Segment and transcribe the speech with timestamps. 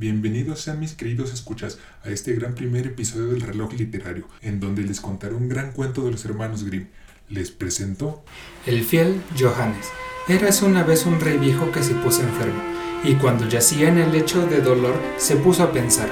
[0.00, 4.82] Bienvenidos sean mis queridos escuchas a este gran primer episodio del reloj literario, en donde
[4.82, 6.86] les contaré un gran cuento de los hermanos Grimm.
[7.28, 8.22] Les presento
[8.64, 9.88] El fiel Johannes.
[10.28, 12.62] Eras una vez un rey viejo que se puso enfermo,
[13.02, 16.08] y cuando yacía en el lecho de dolor se puso a pensar.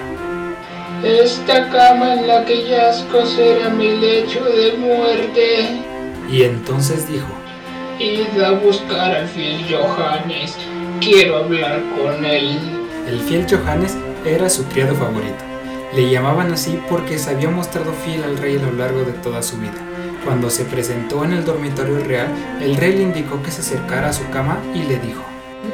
[1.04, 5.80] Esta cama en la que yazco será mi lecho de muerte.
[6.28, 7.28] Y entonces dijo,
[8.00, 10.56] Id a buscar al fiel Johannes,
[11.00, 12.85] quiero hablar con él.
[13.06, 15.44] El fiel Johannes era su criado favorito.
[15.94, 19.42] Le llamaban así porque se había mostrado fiel al rey a lo largo de toda
[19.42, 19.78] su vida.
[20.24, 22.26] Cuando se presentó en el dormitorio real,
[22.60, 25.22] el rey le indicó que se acercara a su cama y le dijo,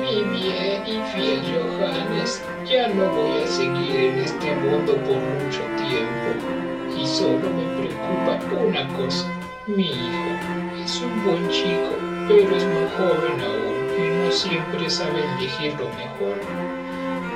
[0.03, 5.63] Mi bien y fiel Johannes, ya no voy a seguir en este mundo por mucho
[5.79, 7.01] tiempo.
[7.01, 9.27] Y solo me preocupa una cosa.
[9.67, 11.97] Mi hijo es un buen chico,
[12.29, 16.82] pero es muy joven aún y no siempre sabe elegir lo mejor.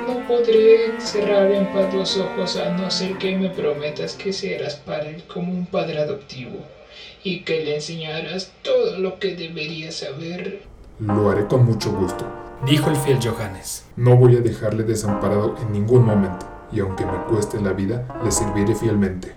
[0.07, 4.75] No podré cerrar en paz los ojos a no ser que me prometas que serás
[4.75, 6.59] para él como un padre adoptivo
[7.25, 10.61] y que le enseñarás todo lo que debería saber.
[10.99, 12.25] Lo haré con mucho gusto.
[12.65, 13.85] dijo el fiel Johannes.
[13.97, 18.31] No voy a dejarle desamparado en ningún momento, y aunque me cueste la vida, le
[18.31, 19.33] serviré fielmente.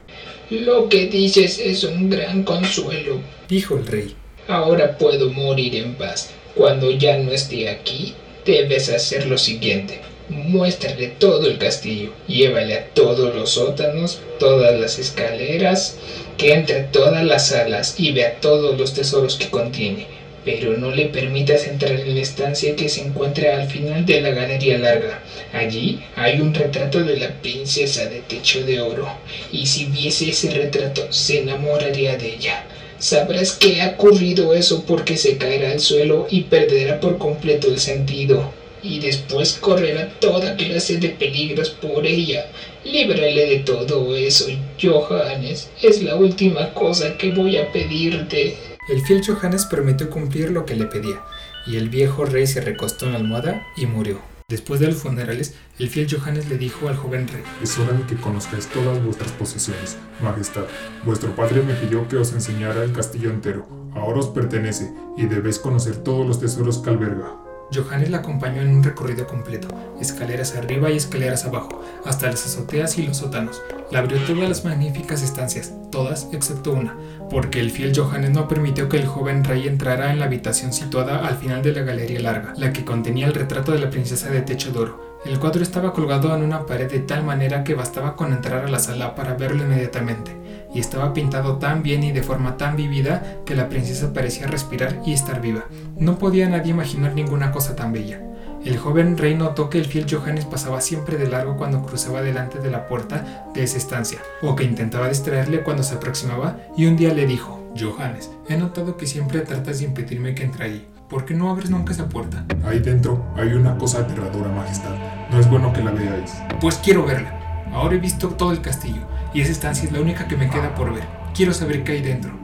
[0.50, 3.18] Lo que dices es un gran consuelo.
[3.48, 4.14] Dijo el rey.
[4.46, 6.30] Ahora puedo morir en paz.
[6.54, 8.14] Cuando ya no esté aquí,
[8.46, 10.00] debes hacer lo siguiente.
[10.30, 15.96] Muéstrale todo el castillo, llévale a todos los sótanos, todas las escaleras,
[16.38, 20.06] que entre todas las salas y vea todos los tesoros que contiene.
[20.44, 24.30] Pero no le permitas entrar en la estancia que se encuentra al final de la
[24.30, 25.20] galería larga.
[25.52, 29.08] Allí hay un retrato de la princesa de techo de oro,
[29.50, 32.66] y si viese ese retrato se enamoraría de ella.
[33.00, 37.80] Sabrás que ha ocurrido eso porque se caerá al suelo y perderá por completo el
[37.80, 38.59] sentido.
[38.82, 42.46] Y después correrá toda clase de peligros por ella.
[42.84, 44.46] Líbrale de todo eso,
[44.80, 45.70] Johannes.
[45.82, 48.56] Es la última cosa que voy a pedirte.
[48.88, 51.22] El fiel Johannes prometió cumplir lo que le pedía,
[51.66, 54.20] y el viejo rey se recostó en la almohada y murió.
[54.48, 58.04] Después de los funerales, el fiel Johannes le dijo al joven rey, Es hora de
[58.06, 60.64] que conozcáis todas vuestras posesiones, Majestad.
[61.04, 63.68] Vuestro padre me pidió que os enseñara el castillo entero.
[63.94, 67.49] Ahora os pertenece, y debéis conocer todos los tesoros que alberga.
[67.72, 69.68] Johannes la acompañó en un recorrido completo,
[70.00, 73.62] escaleras arriba y escaleras abajo, hasta las azoteas y los sótanos.
[73.90, 76.96] Le abrió todas las magníficas estancias, todas excepto una,
[77.30, 81.26] porque el fiel Johannes no permitió que el joven rey entrara en la habitación situada
[81.26, 84.42] al final de la galería larga, la que contenía el retrato de la princesa de
[84.42, 85.20] techo de oro.
[85.24, 88.70] El cuadro estaba colgado en una pared de tal manera que bastaba con entrar a
[88.70, 90.34] la sala para verlo inmediatamente,
[90.74, 95.00] y estaba pintado tan bien y de forma tan vivida que la princesa parecía respirar
[95.04, 95.64] y estar viva.
[95.96, 98.20] No podía nadie imaginar ninguna cosa tan bella.
[98.64, 102.58] El joven rey notó que el fiel Johannes pasaba siempre de largo cuando cruzaba delante
[102.58, 106.96] de la puerta de esa estancia, o que intentaba distraerle cuando se aproximaba, y un
[106.96, 110.86] día le dijo, Johannes, he notado que siempre tratas de impedirme que entre allí.
[111.08, 112.44] ¿Por qué no abres nunca esa puerta?
[112.64, 114.94] Ahí dentro hay una cosa aterradora, Majestad.
[115.30, 116.32] No es bueno que la veáis.
[116.60, 117.64] Pues quiero verla.
[117.72, 120.74] Ahora he visto todo el castillo, y esa estancia es la única que me queda
[120.74, 121.04] por ver.
[121.34, 122.38] Quiero saber qué hay dentro.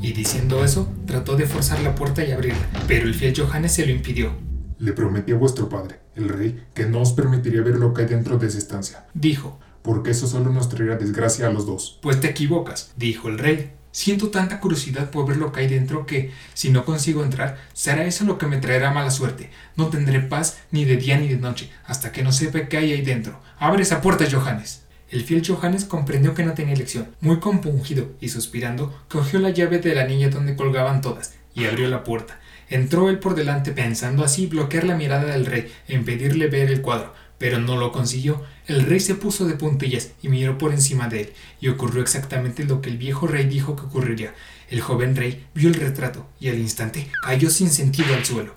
[0.00, 3.86] Y diciendo eso, trató de forzar la puerta y abrirla, pero el fiel Johannes se
[3.86, 4.32] lo impidió.
[4.78, 8.08] Le prometí a vuestro padre, el rey, que no os permitiría ver lo que hay
[8.08, 11.98] dentro de esa estancia, Dijo, porque eso solo nos traerá desgracia a los dos.
[12.02, 13.72] pues te equivocas, dijo el rey.
[13.90, 18.04] Siento tanta curiosidad por ver lo que hay dentro que, si no consigo entrar, será
[18.04, 19.50] eso lo que me traerá mala suerte.
[19.74, 22.92] No tendré paz ni de día ni de noche, hasta que no sepa qué hay
[22.92, 23.40] ahí dentro.
[23.58, 24.82] Abre esa puerta, Johannes.
[25.08, 27.14] El fiel Johannes comprendió que no tenía elección.
[27.20, 31.88] Muy compungido y suspirando, cogió la llave de la niña donde colgaban todas y abrió
[31.88, 32.40] la puerta.
[32.68, 36.82] Entró él por delante pensando así bloquear la mirada del rey e impedirle ver el
[36.82, 38.42] cuadro, pero no lo consiguió.
[38.66, 42.64] El rey se puso de puntillas y miró por encima de él, y ocurrió exactamente
[42.64, 44.34] lo que el viejo rey dijo que ocurriría.
[44.68, 48.54] El joven rey vio el retrato y al instante cayó sin sentido al suelo.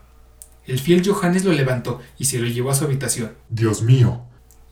[0.65, 3.33] El fiel Johannes lo levantó y se lo llevó a su habitación.
[3.49, 4.23] Dios mío,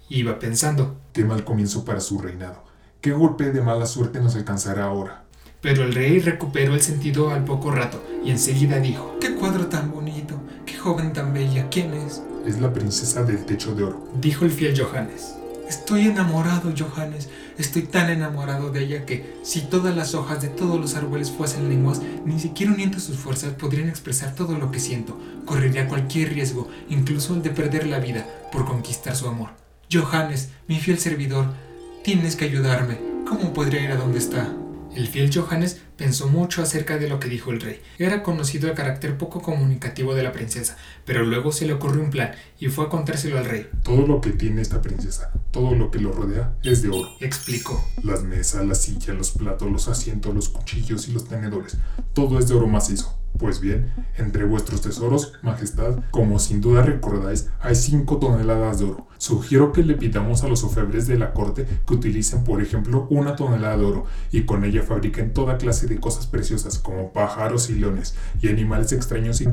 [0.10, 2.64] Iba pensando, qué mal comienzo para su reinado.
[3.02, 5.24] Qué golpe de mala suerte nos alcanzará ahora.
[5.62, 9.92] pero el rey recuperó el sentido al poco rato y enseguida dijo, ¡Qué cuadro tan
[9.92, 10.40] bonito!
[10.66, 11.68] ¡Qué joven tan bella!
[11.70, 12.22] ¿Quién es?
[12.46, 14.08] Es la princesa del techo de oro.
[14.22, 15.36] Dijo el fiel Johannes.
[15.68, 17.28] Estoy enamorado, Johannes.
[17.58, 21.68] Estoy tan enamorado de ella que, si todas las hojas de todos los árboles fuesen
[21.68, 25.20] lenguas, ni siquiera uniendo sus fuerzas podrían expresar todo lo que siento.
[25.46, 29.50] Correría cualquier riesgo, incluso el de perder la vida, por conquistar su amor.
[29.92, 31.46] Johannes, mi fiel servidor,
[32.04, 33.00] tienes que ayudarme.
[33.26, 34.54] ¿Cómo podría ir a donde está?
[34.94, 37.80] El fiel Johannes pensó mucho acerca de lo que dijo el rey.
[37.98, 40.76] Era conocido el carácter poco comunicativo de la princesa,
[41.06, 43.70] pero luego se le ocurrió un plan y fue a contárselo al rey.
[43.84, 47.10] Todo lo que tiene esta princesa, todo lo que lo rodea, es de oro.
[47.22, 47.82] Explicó.
[48.04, 51.78] Las mesas, la silla, los platos, los asientos, los cuchillos y los tenedores,
[52.14, 53.18] todo es de oro macizo.
[53.38, 59.08] Pues bien, entre vuestros tesoros, Majestad, como sin duda recordáis, hay 5 toneladas de oro.
[59.20, 63.36] Sugiero que le pidamos a los ofebres de la corte que utilicen, por ejemplo, una
[63.36, 67.76] tonelada de oro y con ella fabriquen toda clase de cosas preciosas como pájaros y
[67.76, 69.44] leones y animales extraños.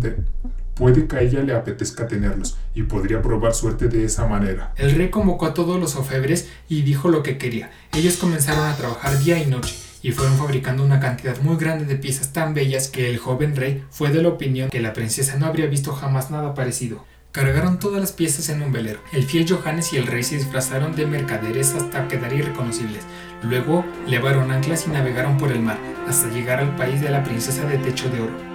[0.74, 4.72] Puede que a ella le apetezca tenerlos y podría probar suerte de esa manera.
[4.76, 7.70] El rey convocó a todos los ofebres y dijo lo que quería.
[7.92, 11.96] Ellos comenzaron a trabajar día y noche y fueron fabricando una cantidad muy grande de
[11.96, 15.46] piezas tan bellas que el joven rey fue de la opinión que la princesa no
[15.46, 17.02] habría visto jamás nada parecido.
[17.32, 19.00] Cargaron todas las piezas en un velero.
[19.14, 23.02] El fiel Johannes y el rey se disfrazaron de mercaderes hasta quedar irreconocibles.
[23.44, 27.64] Luego levaron anclas y navegaron por el mar hasta llegar al país de la princesa
[27.64, 28.53] de techo de oro.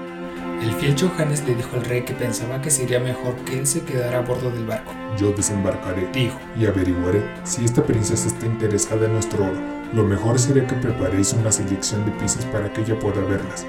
[0.62, 3.82] El fiel Johannes le dijo al rey que pensaba que sería mejor que él se
[3.84, 4.94] quedara a bordo del barco.
[5.18, 9.58] Yo desembarcaré, Dijo, y averiguaré si esta princesa está interesada en nuestro oro.
[9.94, 13.66] Lo mejor sería que preparéis una selección de piezas para que ella pueda verlas.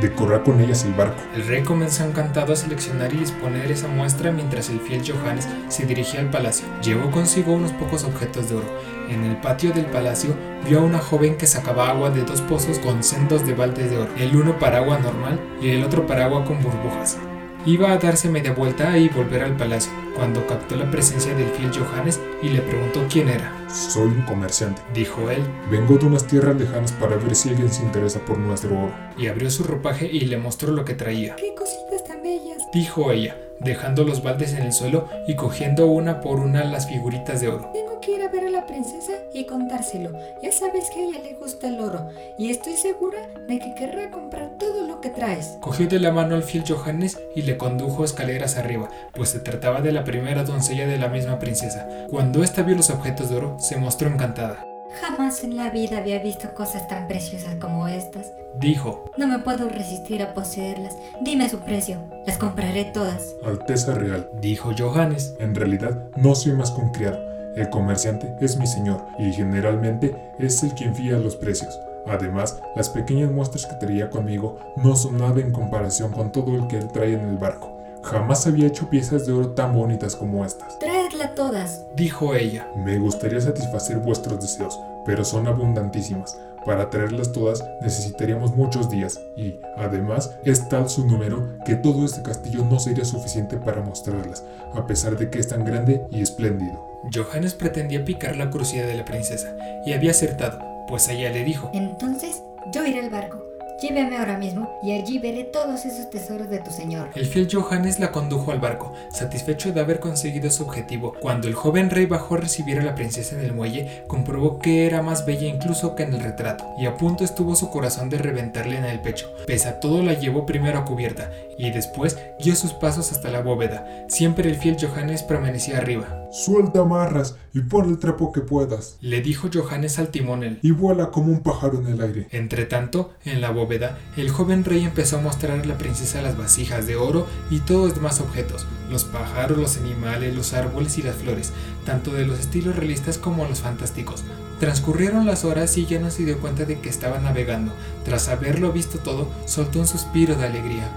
[0.00, 1.22] Decorad con ellas el barco.
[1.34, 5.86] El rey comenzó encantado a seleccionar y disponer esa muestra mientras el fiel Johannes se
[5.86, 6.66] dirigía al palacio.
[6.82, 8.80] Llevó consigo unos pocos objetos de oro.
[9.08, 10.34] En el patio del palacio
[10.66, 13.98] vio a una joven que sacaba agua de dos pozos con sendos de baldes de
[13.98, 17.18] oro, el uno para agua normal y el otro para agua con burbujas.
[17.64, 21.70] Iba a darse media vuelta y volver al palacio, cuando captó la presencia del fiel
[21.72, 23.52] Johannes y le preguntó quién era.
[23.70, 24.82] Soy un comerciante.
[24.92, 28.70] Dijo él, Vengo de unas tierras lejanas para ver si alguien se interesa por nuestro
[28.76, 28.92] oro.
[29.16, 31.36] y abrió su ropaje y le mostró lo que traía.
[31.36, 32.58] ¡Qué cositas tan bellas!
[32.74, 37.40] Dijo ella, dejando los baldes en el suelo y cogiendo una por una las figuritas
[37.40, 37.72] de oro.
[38.02, 40.10] Que ir a ver a la princesa y contárselo.
[40.42, 44.10] Ya sabes que a ella le gusta el oro y estoy segura de que querrá
[44.10, 45.56] comprar todo lo que traes.
[45.60, 49.82] Cogió de la mano al fiel Johannes y le condujo escaleras arriba, pues se trataba
[49.82, 51.86] de la primera doncella de la misma princesa.
[52.10, 54.66] Cuando ésta vio los objetos de oro, se mostró encantada.
[55.00, 58.32] Jamás en la vida había visto cosas tan preciosas como estas.
[58.58, 60.96] Dijo, No me puedo resistir a poseerlas.
[61.22, 61.98] Dime su precio.
[62.26, 63.36] Las compraré todas.
[63.44, 64.28] Alteza Real.
[64.40, 65.34] dijo Johannes.
[65.38, 67.31] En realidad, no soy más que un criado.
[67.54, 71.78] El comerciante es mi señor y generalmente es el quien fía los precios.
[72.06, 76.66] Además, las pequeñas muestras que traía conmigo no son nada en comparación con todo el
[76.66, 77.78] que él trae en el barco.
[78.02, 80.78] Jamás había hecho piezas de oro tan bonitas como estas.
[80.78, 81.86] Traedla todas.
[81.94, 82.66] Dijo ella.
[82.74, 86.36] Me gustaría satisfacer vuestros deseos, pero son abundantísimas.
[86.64, 92.22] Para traerlas todas necesitaríamos muchos días y, además, es tal su número que todo este
[92.22, 94.44] castillo no sería suficiente para mostrarlas,
[94.74, 96.86] a pesar de que es tan grande y espléndido.
[97.12, 101.70] Johannes pretendía picar la curiosidad de la princesa y había acertado, pues ella le dijo,
[101.74, 102.42] Entonces,
[102.72, 103.51] yo iré al barco.
[103.82, 107.10] Lléveme ahora mismo y allí veré todos esos tesoros de tu señor.
[107.16, 111.14] El fiel Johannes la condujo al barco, satisfecho de haber conseguido su objetivo.
[111.20, 114.86] Cuando el joven rey bajó a recibir a la princesa en el muelle, comprobó que
[114.86, 118.18] era más bella incluso que en el retrato, y a punto estuvo su corazón de
[118.18, 119.34] reventarle en el pecho.
[119.48, 123.42] Pese a todo la llevó primero a cubierta, y después guió sus pasos hasta la
[123.42, 124.06] bóveda.
[124.06, 126.21] Siempre el fiel Johannes permanecía arriba.
[126.32, 130.58] Suelta amarras y pon el trapo que puedas, Le dijo Johannes al timonel.
[130.62, 132.26] y vuela como un pájaro en el aire.
[132.30, 136.86] Entretanto, en la bóveda, el joven rey empezó a mostrar a la princesa las vasijas
[136.86, 141.16] de oro y todos los demás objetos, los pájaros, los animales, los árboles y las
[141.16, 141.52] flores,
[141.84, 144.24] tanto de los estilos realistas como los fantásticos.
[144.58, 147.72] Transcurrieron las horas y ya no se dio cuenta de que estaba navegando.
[148.06, 150.88] Tras haberlo visto todo, soltó un suspiro de alegría.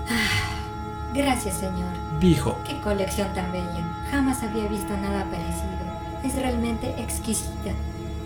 [1.14, 1.94] Gracias, señor.
[2.22, 3.85] Dijo, Qué colección tan bella.
[4.12, 5.76] Jamás había visto nada parecido.
[6.24, 7.72] Es realmente exquisita.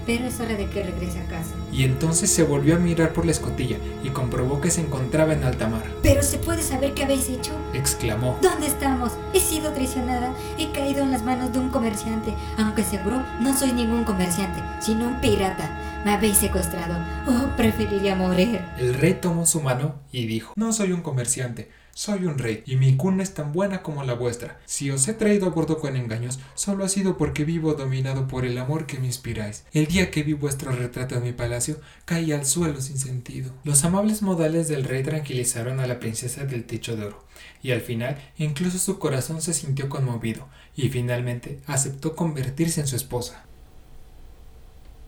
[0.05, 1.51] Pero es hora de que regrese a casa.
[1.71, 5.43] y entonces se volvió a mirar por la escotilla y comprobó que se encontraba en
[5.43, 5.83] alta mar.
[6.01, 7.51] Pero se puede saber qué habéis hecho.
[7.75, 8.39] Exclamó.
[8.41, 9.11] ¿Dónde estamos?
[9.33, 10.33] He sido traicionada.
[10.57, 12.33] He caído en las manos de un comerciante.
[12.57, 15.69] Aunque seguro no soy ningún comerciante, sino un pirata.
[16.03, 16.95] Me habéis secuestrado.
[17.27, 18.61] Oh, preferiría morir.
[18.79, 21.69] El rey tomó su mano y dijo, No soy un comerciante,
[21.99, 24.57] soy un rey, y mi cuna es tan buena como la vuestra.
[24.65, 28.45] Si os he traído a bordo con engaños, solo ha sido porque vivo dominado por
[28.45, 29.65] el amor que me inspiráis.
[29.73, 33.51] El día que vi vuestro retrato en mi palacio, caí al suelo sin sentido.
[33.65, 37.25] Los amables modales del rey tranquilizaron a la princesa del techo de oro,
[37.61, 42.95] y al final incluso su corazón se sintió conmovido, y finalmente aceptó convertirse en su
[42.95, 43.43] esposa.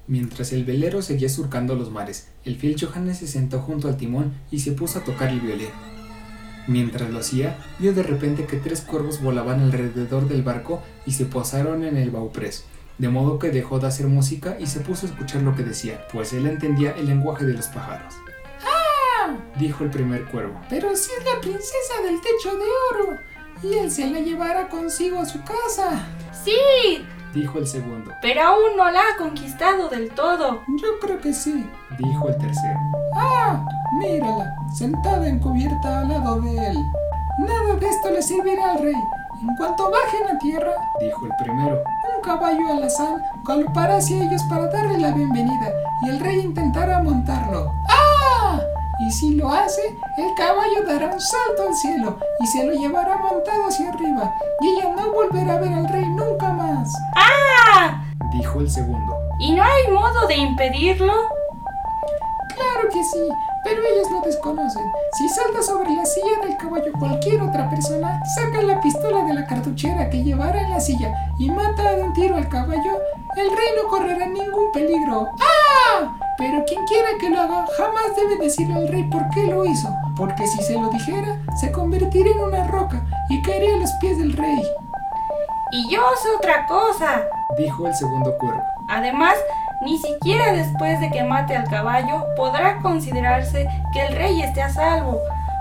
[0.08, 4.34] Mientras el velero seguía surcando los mares, el fiel Johannes se sentó junto al timón
[4.52, 5.70] y se puso a tocar el violín.
[6.68, 11.26] Mientras lo hacía, vio de repente que tres cuervos volaban alrededor del barco y se
[11.26, 12.66] posaron en el bauprés.
[12.98, 15.98] de modo que dejó de hacer música y se puso a escuchar lo que decían,
[16.14, 18.14] pues él entendía el lenguaje de los pájaros.
[18.64, 19.36] ¡Ah!
[19.58, 20.60] Dijo el primer cuervo.
[20.70, 23.18] Pero si es la princesa del techo de oro,
[23.64, 26.06] y él se la llevará consigo a su casa.
[26.44, 27.04] Sí,
[27.34, 28.12] Dijo el segundo.
[28.22, 30.62] pero aún no la ha conquistado del todo.
[30.82, 31.66] Yo creo que sí.
[31.98, 32.78] Dijo el tercero.
[33.16, 33.66] ¡Ah!
[33.92, 36.78] Mírala, sentada en cubierta al lado de él.
[37.40, 38.96] Nada de esto le servirá al rey.
[39.42, 41.82] En cuanto bajen a tierra, Dijo el primero.
[42.16, 47.72] un caballo alazán galopará hacia ellos para darle la bienvenida y el rey intentará montarlo.
[47.90, 48.60] ¡Ah!
[49.08, 49.82] Y si lo hace,
[50.18, 54.32] el caballo dará un salto al cielo y se lo llevará montado hacia arriba
[54.62, 56.94] y ella no volverá a ver al rey nunca más.
[57.16, 58.04] ¡Ah!
[58.32, 59.18] Dijo el segundo.
[59.40, 61.14] ¿Y no hay modo de impedirlo?
[62.92, 63.30] Que sí,
[63.64, 64.84] pero ellos lo desconocen.
[65.18, 69.48] Si salta sobre la silla del caballo cualquier otra persona, saca la pistola de la
[69.48, 73.00] cartuchera que llevará en la silla y mata de un tiro al caballo,
[73.38, 75.30] el rey no correrá ningún peligro.
[75.40, 76.18] ¡Ah!
[76.38, 79.88] Pero quien quiera que lo haga jamás debe decirle al rey por qué lo hizo,
[80.18, 84.18] porque si se lo dijera, se convertiría en una roca y caería a los pies
[84.18, 84.62] del rey.
[85.72, 87.24] Y yo sé otra cosa.
[87.58, 88.62] Dijo el segundo cuervo.
[88.90, 89.36] Además,
[89.82, 94.70] ni siquiera después de que mate al caballo podrá considerarse que el rey esté a
[94.70, 95.20] salvo.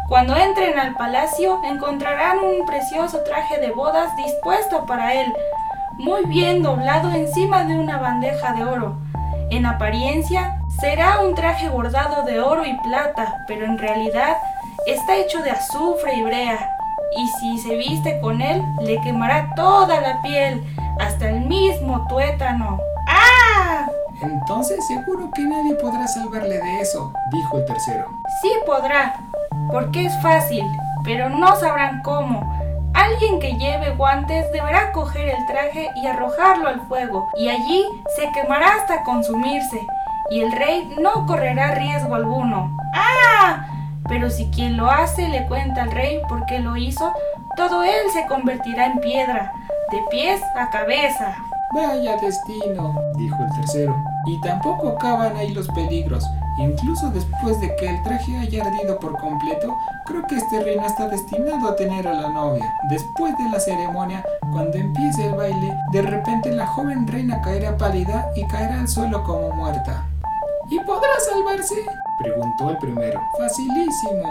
[0.08, 5.32] Cuando entren al palacio encontrarán un precioso traje de bodas dispuesto para él,
[5.98, 8.98] muy bien doblado encima de una bandeja de oro.
[9.50, 14.36] En apariencia será un traje bordado de oro y plata, pero en realidad
[14.86, 16.70] está hecho de azufre y brea.
[17.16, 20.62] Y si se viste con él, le quemará toda la piel,
[21.00, 22.78] hasta el mismo tuétano.
[23.08, 23.79] ¡Ah!
[24.22, 27.12] Entonces seguro que nadie podrá salvarle de eso.
[27.32, 28.06] Dijo el tercero.
[28.42, 29.20] Sí podrá,
[29.70, 30.64] porque es fácil,
[31.04, 32.42] pero no sabrán cómo.
[32.94, 37.84] Alguien que lleve guantes deberá coger el traje y arrojarlo al fuego, y allí
[38.16, 39.80] se quemará hasta consumirse,
[40.30, 42.76] y el rey no correrá riesgo alguno.
[42.94, 43.66] ¡Ah!
[44.08, 47.12] Pero si quien lo hace le cuenta al rey por qué lo hizo,
[47.56, 49.52] todo él se convertirá en piedra,
[49.92, 51.36] de pies a cabeza.
[51.72, 53.00] Vaya destino.
[53.16, 53.94] Dijo el tercero.
[54.26, 56.24] Y tampoco acaban ahí los peligros.
[56.58, 59.74] Incluso después de que el traje haya ardido por completo,
[60.06, 62.74] creo que este reino está destinado a tener a la novia.
[62.90, 64.22] Después de la ceremonia,
[64.52, 69.24] cuando empiece el baile, de repente la joven reina caerá pálida y caerá al suelo
[69.24, 70.06] como muerta.
[70.70, 71.74] ¿Y podrá salvarse?
[72.20, 73.20] Preguntó el primero.
[73.38, 74.22] Facilísimo.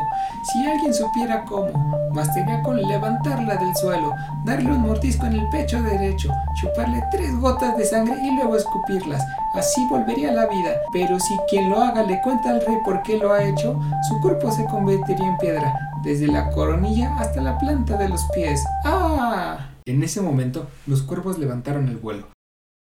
[0.43, 1.69] Si alguien supiera cómo,
[2.13, 4.15] bastaría con levantarla del suelo,
[4.45, 9.21] darle un mordisco en el pecho derecho, chuparle tres gotas de sangre y luego escupirlas.
[9.53, 10.75] Así volvería a la vida.
[10.93, 13.77] Pero si quien lo haga le cuenta al rey por qué lo ha hecho,
[14.07, 18.63] su cuerpo se convertiría en piedra, desde la coronilla hasta la planta de los pies.
[18.85, 19.71] ¡Ah!
[19.85, 22.27] En ese momento, los cuervos levantaron el vuelo,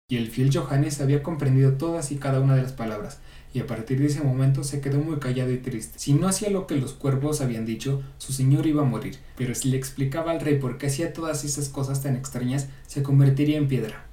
[0.07, 3.21] y el fiel Johannes había comprendido todas y cada una de las palabras,
[3.55, 5.99] y a partir de ese momento se quedó muy callado y triste.
[5.99, 9.55] Si no hacía lo que los cuervos habían dicho, su señor iba a morir, pero
[9.55, 13.57] si le explicaba al rey por qué hacía todas esas cosas tan extrañas, se convertiría
[13.57, 14.05] en piedra.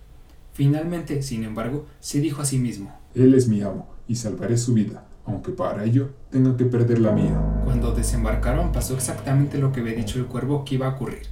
[0.53, 2.97] Finalmente, sin embargo, se dijo a sí mismo.
[3.13, 7.11] Él es mi amo y salvaré su vida, aunque para ello tenga que perder la
[7.11, 7.37] mía.
[7.65, 11.23] Cuando desembarcaron pasó exactamente lo que había dicho el cuervo que iba a ocurrir.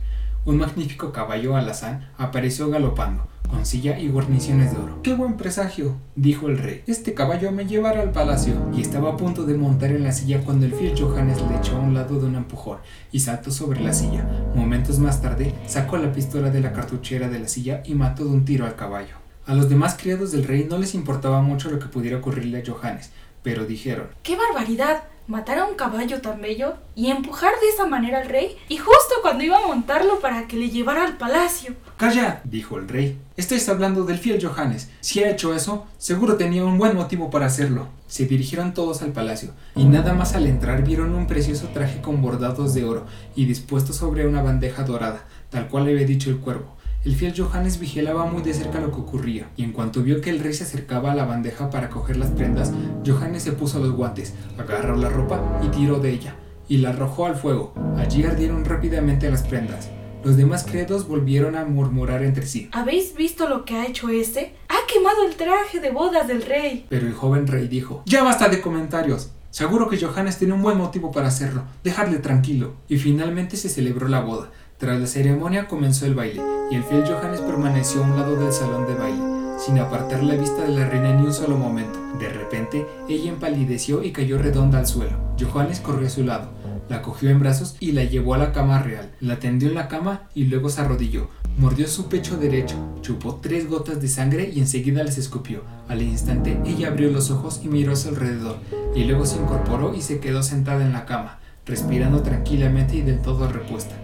[0.43, 5.01] Un magnífico caballo alazán apareció galopando, con silla y guarniciones de oro.
[5.03, 5.95] ¡Qué buen presagio!
[6.15, 8.53] Dijo el rey, Este caballo me llevará al palacio.
[8.73, 11.75] y estaba a punto de montar en la silla cuando el fiel Johannes le echó
[11.75, 12.77] a un lado de un empujón
[13.11, 14.25] y saltó sobre la silla.
[14.55, 18.31] Momentos más tarde sacó la pistola de la cartuchera de la silla y mató de
[18.31, 19.15] un tiro al caballo.
[19.45, 22.63] A los demás criados del rey no les importaba mucho lo que pudiera ocurrirle a
[22.65, 23.09] Johannes,
[23.41, 25.03] pero dijeron, ¡Qué barbaridad!
[25.27, 29.15] Matar a un caballo tan bello y empujar de esa manera al rey, y justo
[29.21, 31.75] cuando iba a montarlo para que le llevara al palacio.
[31.99, 32.39] ¡Calla!
[32.45, 33.19] dijo el rey.
[33.35, 34.89] Estáis hablando del fiel Johannes.
[35.01, 37.89] Si ha hecho eso, seguro tenía un buen motivo para hacerlo.
[38.07, 42.21] Se dirigieron todos al palacio, y nada más al entrar vieron un precioso traje con
[42.21, 46.37] bordados de oro y dispuesto sobre una bandeja dorada, tal cual le había dicho el
[46.37, 46.77] cuervo.
[47.03, 50.29] El fiel Johannes vigilaba muy de cerca lo que ocurría, y en cuanto vio que
[50.29, 52.71] el rey se acercaba a la bandeja para coger las prendas,
[53.05, 56.35] Johannes se puso los guantes, agarró la ropa y tiró de ella,
[56.69, 57.73] y la arrojó al fuego.
[57.97, 59.89] Allí ardieron rápidamente las prendas.
[60.23, 64.53] Los demás criados volvieron a murmurar entre sí, ¿Habéis visto lo que ha hecho ese?
[64.67, 66.85] ¡Ha quemado el traje de bodas del rey!
[66.89, 69.31] pero el joven rey dijo, Ya basta de comentarios.
[69.49, 71.63] Seguro que Johannes tiene un buen motivo para hacerlo.
[71.83, 72.73] Dejadle tranquilo.
[72.87, 74.51] y finalmente se celebró la boda.
[74.77, 78.53] Tras la ceremonia comenzó el baile, y el fiel Johannes permaneció a un lado del
[78.53, 81.99] salón de baile, sin apartar la vista de la reina ni un solo momento.
[82.19, 85.17] De repente, ella empalideció y cayó redonda al suelo.
[85.39, 86.51] Johannes corrió a su lado,
[86.89, 89.11] la cogió en brazos y la llevó a la cama real.
[89.21, 91.29] La tendió en la cama y luego se arrodilló.
[91.57, 95.63] Mordió su pecho derecho, chupó tres gotas de sangre y enseguida les escupió.
[95.87, 98.57] Al instante ella abrió los ojos y miró a su alrededor,
[98.95, 103.21] y luego se incorporó y se quedó sentada en la cama, respirando tranquilamente y del
[103.21, 103.95] todo repuesta.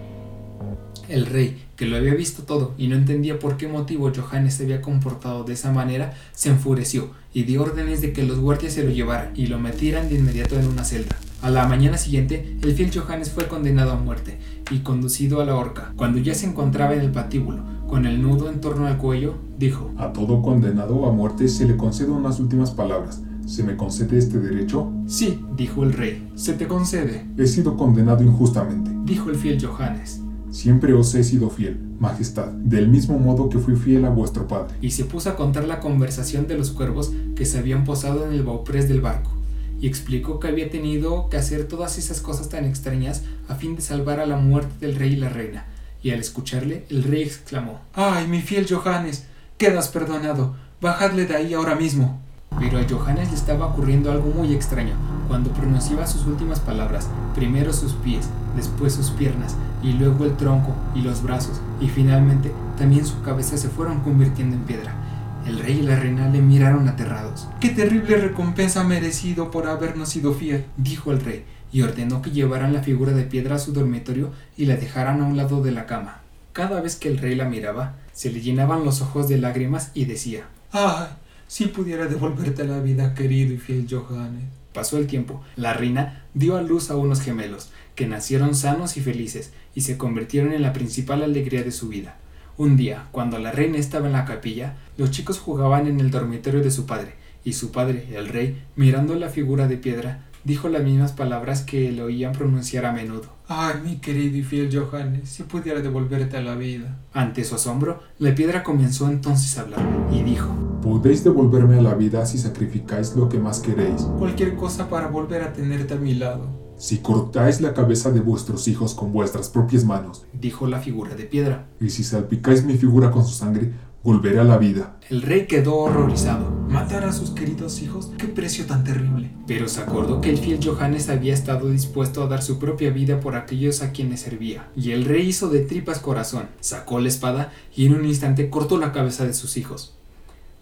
[1.07, 4.63] El rey, que lo había visto todo y no entendía por qué motivo Johannes se
[4.63, 8.83] había comportado de esa manera, se enfureció y dio órdenes de que los guardias se
[8.83, 11.15] lo llevaran y lo metieran de inmediato en una celda.
[11.41, 14.39] A la mañana siguiente, el fiel Johannes fue condenado a muerte
[14.71, 15.93] y conducido a la horca.
[15.95, 19.91] Cuando ya se encontraba en el patíbulo, con el nudo en torno al cuello, dijo:
[19.97, 23.21] A todo condenado a muerte se le concede unas últimas palabras.
[23.45, 24.91] ¿Se me concede este derecho?
[25.05, 27.27] Sí, dijo el rey, se te concede.
[27.37, 30.21] He sido condenado injustamente, dijo el fiel Johannes.
[30.49, 34.73] Siempre os he sido fiel, Majestad, del mismo modo que fui fiel a vuestro padre.
[34.81, 38.31] Y se puso a contar la conversación de los cuervos que se habían posado en
[38.31, 39.31] el bauprés del barco,
[39.79, 43.81] y explicó que había tenido que hacer todas esas cosas tan extrañas a fin de
[43.81, 45.65] salvar a la muerte del rey y la reina.
[46.01, 49.25] Y al escucharle, el rey exclamó: ¡Ay, mi fiel Johannes!
[49.57, 50.55] Quedas perdonado.
[50.81, 52.19] Bajadle de ahí ahora mismo.
[52.59, 54.93] Pero a Johannes le estaba ocurriendo algo muy extraño.
[55.27, 60.73] Cuando pronunciaba sus últimas palabras, primero sus pies, después sus piernas, y luego el tronco
[60.93, 64.95] y los brazos, y finalmente también su cabeza se fueron convirtiendo en piedra.
[65.45, 67.47] El rey y la reina le miraron aterrados.
[67.59, 70.65] ¡Qué terrible recompensa ha merecido por habernos sido fiel!
[70.75, 74.65] dijo el rey, y ordenó que llevaran la figura de piedra a su dormitorio y
[74.65, 76.21] la dejaran a un lado de la cama.
[76.51, 80.05] Cada vez que el rey la miraba, se le llenaban los ojos de lágrimas y
[80.05, 81.09] decía: ¡Ay!
[81.47, 84.45] Si pudiera devolverte la vida, querido y fiel Johannes.
[84.73, 85.43] Pasó el tiempo.
[85.55, 89.97] La reina dio a luz a unos gemelos, que nacieron sanos y felices, y se
[89.97, 92.17] convirtieron en la principal alegría de su vida.
[92.57, 96.63] Un día, cuando la reina estaba en la capilla, los chicos jugaban en el dormitorio
[96.63, 100.81] de su padre, y su padre, el rey, mirando la figura de piedra, dijo las
[100.81, 103.25] mismas palabras que le oían pronunciar a menudo.
[103.49, 106.97] Ay, mi querido y fiel Johannes, si pudiera devolverte a la vida.
[107.11, 110.47] Ante su asombro, la piedra comenzó entonces a hablar y dijo:
[110.81, 114.03] Podéis devolverme a la vida si sacrificáis lo que más queréis.
[114.17, 116.64] Cualquier cosa para volver a tenerte a mi lado.
[116.77, 121.23] Si cortáis la cabeza de vuestros hijos con vuestras propias manos, dijo la figura de
[121.23, 121.67] piedra.
[121.79, 123.71] Y si salpicáis mi figura con su sangre,
[124.03, 124.97] volveré a la vida.
[125.09, 126.51] El rey quedó horrorizado.
[126.67, 128.11] ¿Matar a sus queridos hijos?
[128.17, 129.31] ¡Qué precio tan terrible!
[129.47, 133.21] Pero se acordó que el fiel Johannes había estado dispuesto a dar su propia vida
[133.21, 134.67] por aquellos a quienes servía.
[134.75, 138.77] Y el rey hizo de tripas corazón, sacó la espada y en un instante cortó
[138.77, 139.95] la cabeza de sus hijos.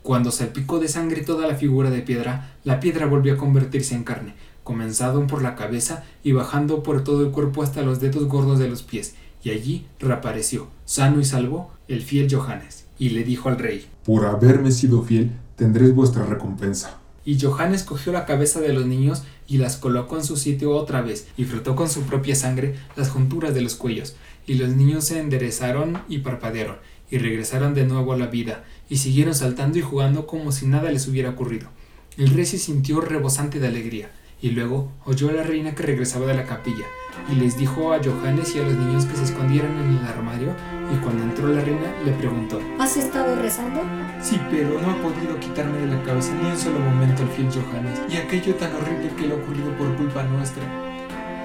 [0.03, 4.03] Cuando salpicó de sangre toda la figura de piedra, la piedra volvió a convertirse en
[4.03, 8.59] carne, comenzando por la cabeza y bajando por todo el cuerpo hasta los dedos gordos
[8.59, 13.49] de los pies, y allí reapareció, sano y salvo, el fiel Johannes y le dijo
[13.49, 16.99] al rey, Por haberme sido fiel, tendréis vuestra recompensa.
[17.25, 21.01] Y Johannes cogió la cabeza de los niños y las colocó en su sitio otra
[21.01, 25.05] vez, y frotó con su propia sangre las junturas de los cuellos, y los niños
[25.05, 26.77] se enderezaron y parpadearon,
[27.09, 30.91] y regresaron de nuevo a la vida, y siguieron saltando y jugando como si nada
[30.91, 31.69] les hubiera ocurrido.
[32.17, 34.11] El rey se sintió rebosante de alegría,
[34.43, 36.83] y luego oyó a la reina que regresaba de la capilla,
[37.31, 40.49] y les dijo a Johannes y a los niños que se escondieran en el armario,
[40.93, 43.79] y cuando entró la reina le preguntó, ¿Has estado rezando?
[44.21, 47.47] Sí, pero no ha podido quitarme de la cabeza ni un solo momento el fiel
[47.49, 50.63] Johannes, y aquello tan horrible que le ha ocurrido por culpa nuestra.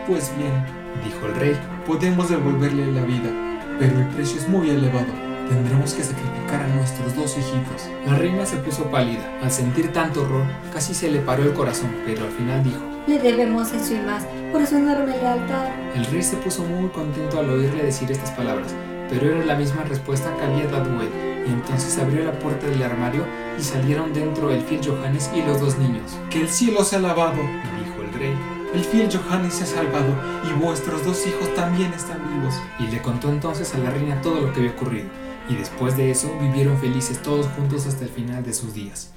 [0.08, 0.52] Pues bien,
[1.04, 1.56] dijo el rey,
[1.86, 3.30] podemos devolverle la vida,
[3.78, 5.27] pero el precio es muy elevado.
[5.48, 7.88] Tendremos que sacrificar a nuestros dos hijitos.
[8.06, 9.38] La reina se puso pálida.
[9.42, 13.18] Al sentir tanto horror, casi se le paró el corazón, pero al final dijo, Le
[13.18, 15.68] debemos eso y más, por su enorme lealtad.
[15.94, 18.74] El rey se puso muy contento al oírle decir estas palabras,
[19.08, 21.08] pero era la misma respuesta que había dado él,
[21.46, 23.24] y entonces abrió la puerta del armario
[23.58, 26.18] y salieron dentro el fiel Johannes y los dos niños.
[26.28, 27.40] Que el cielo sea alabado,
[27.82, 28.34] dijo el rey.
[28.74, 32.54] El fiel Johannes se ha salvado y vuestros dos hijos también están vivos.
[32.78, 35.08] Y le contó entonces a la reina todo lo que había ocurrido
[35.48, 39.12] y después de eso vivieron felices todos juntos hasta el final de sus días.